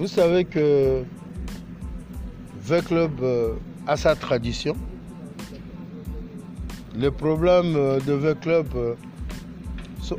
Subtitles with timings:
[0.00, 1.02] Vous savez que
[2.62, 3.56] V Club euh,
[3.86, 4.74] a sa tradition.
[6.96, 8.94] Les problèmes euh, de V Club euh,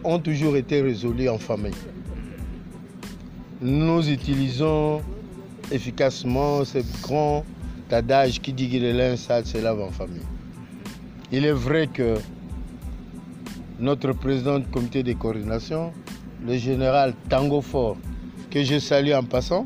[0.04, 1.74] ont toujours été résolus en famille.
[3.60, 5.02] Nous utilisons
[5.72, 7.44] efficacement ce grand
[7.90, 10.28] adage qui dit que le linge sale se lave en famille.
[11.32, 12.20] Il est vrai que
[13.80, 15.92] notre président du comité de coordination,
[16.46, 17.98] le général Tango Fort,
[18.52, 19.66] que je salue en passant,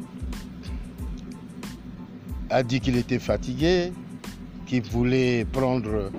[2.51, 3.91] a dit qu'il était fatigué,
[4.67, 6.11] qu'il voulait prendre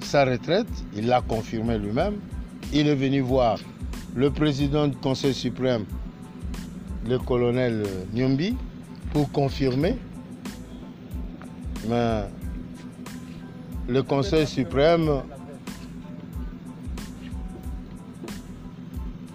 [0.00, 0.66] sa retraite.
[0.96, 2.14] Il l'a confirmé lui-même.
[2.72, 3.58] Il est venu voir
[4.16, 5.84] le président du Conseil suprême,
[7.08, 8.56] le colonel Nyombi,
[9.12, 9.96] pour confirmer.
[11.88, 12.24] Mais
[13.88, 15.22] le Conseil suprême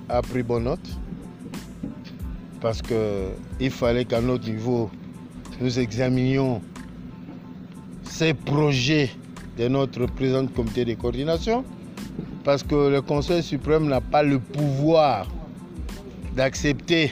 [0.10, 0.98] a pris bonne note
[2.62, 4.90] parce qu'il fallait qu'à notre niveau,
[5.62, 6.62] nous examinions
[8.04, 9.10] ces projets
[9.58, 11.64] de notre président du comité de coordination
[12.44, 15.28] parce que le Conseil suprême n'a pas le pouvoir
[16.36, 17.12] d'accepter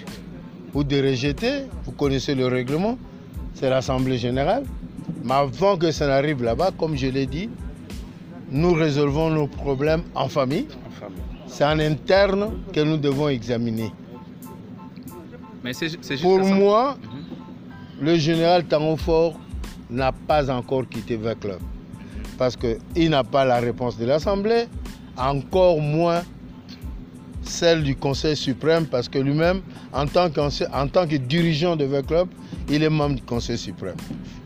[0.74, 1.64] ou de rejeter.
[1.84, 2.98] Vous connaissez le règlement,
[3.54, 4.64] c'est l'Assemblée générale.
[5.24, 7.50] Mais avant que ça n'arrive là-bas, comme je l'ai dit,
[8.52, 10.68] nous résolvons nos problèmes en famille.
[11.48, 13.92] C'est en interne que nous devons examiner.
[15.64, 15.72] Mais
[16.22, 16.98] Pour moi,
[18.02, 19.40] le général Tangofor
[19.90, 21.60] n'a pas encore quitté le club.
[22.38, 24.66] Parce qu'il n'a pas la réponse de l'Assemblée,
[25.18, 26.24] encore moins
[27.44, 29.62] celle du Conseil suprême, parce que lui-même,
[29.94, 32.28] en, tant que dirigeant de V Club,
[32.70, 33.96] il est membre du Conseil suprême.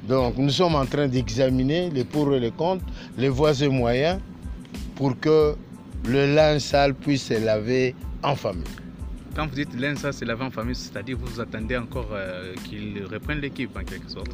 [0.07, 2.83] Donc nous sommes en train d'examiner les pour et les contre,
[3.17, 4.19] les voies et moyens,
[4.95, 5.55] pour que
[6.05, 8.63] le linge sale puisse se laver en famille.
[9.35, 13.03] Quand vous dites linge sale se laver en famille, c'est-à-dire vous attendez encore euh, qu'il
[13.11, 14.31] reprenne l'équipe en quelque sorte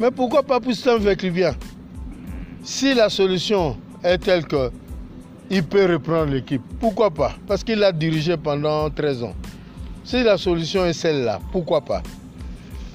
[0.00, 1.54] Mais pourquoi pas pousser avec lui bien
[2.62, 4.70] Si la solution est telle que
[5.50, 6.62] il peut reprendre l'équipe.
[6.80, 7.34] Pourquoi pas?
[7.46, 9.34] Parce qu'il l'a dirigé pendant 13 ans.
[10.02, 12.02] Si la solution est celle-là, pourquoi pas?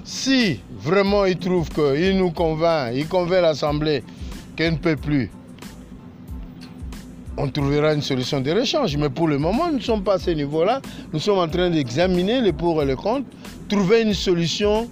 [0.03, 4.03] Si vraiment il trouve qu'il nous convainc, il convainc l'Assemblée
[4.55, 5.29] qu'elle ne peut plus,
[7.37, 8.97] on trouvera une solution de rechange.
[8.97, 10.81] Mais pour le moment, nous ne sommes pas à ce niveau-là.
[11.13, 13.27] Nous sommes en train d'examiner les pour et les contre,
[13.69, 14.89] trouver une solution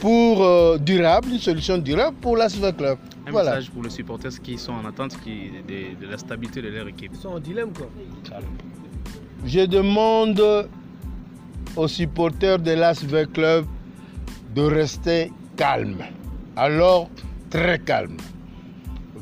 [0.00, 2.98] pour euh, durable, une solution durable pour la Club.
[3.26, 7.12] Un message pour les supporters qui sont en attente de, la stabilité de leur équipe.
[7.14, 7.88] Ils sont en dilemme quoi.
[9.46, 10.68] Je demande
[11.74, 13.64] aux supporters de l'ASV Club
[14.54, 16.04] de rester calmes.
[16.54, 17.08] Alors,
[17.50, 18.16] très calme.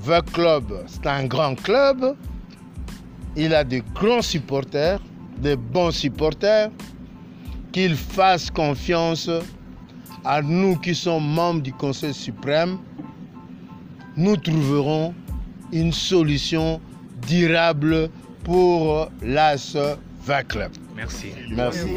[0.04, 2.16] V Club, c'est un grand club.
[3.36, 5.00] Il a de grands supporters,
[5.38, 6.70] de bons supporters.
[7.72, 9.30] Qu'ils fassent confiance
[10.24, 12.78] à nous qui sommes membres du Conseil suprême
[14.16, 15.14] nous trouverons
[15.72, 16.80] une solution
[17.26, 18.10] durable
[18.44, 19.76] pour l'AS
[20.24, 20.72] 20 Club.
[20.94, 21.32] Merci.
[21.50, 21.94] Merci.